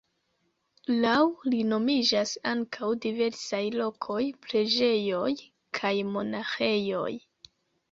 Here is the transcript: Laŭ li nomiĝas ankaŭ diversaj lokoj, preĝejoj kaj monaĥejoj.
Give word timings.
Laŭ 1.01 1.17
li 1.53 1.59
nomiĝas 1.73 2.31
ankaŭ 2.53 2.89
diversaj 3.05 3.61
lokoj, 3.83 4.19
preĝejoj 4.47 5.31
kaj 5.83 5.95
monaĥejoj. 6.19 7.09